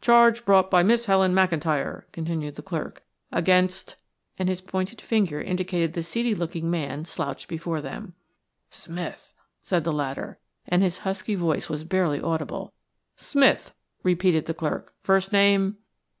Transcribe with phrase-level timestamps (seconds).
[0.00, 3.94] "Charge brought by Miss Helen McIntyre," continued the clerk, "against"
[4.36, 8.14] and his pointed finger indicated the seedy looking man slouching before them.
[8.70, 12.72] "Smith," said the latter, and his husky voice was barely audible.
[13.16, 13.72] "Smith,"
[14.02, 14.94] repeated the clerk.
[15.00, 15.76] "First name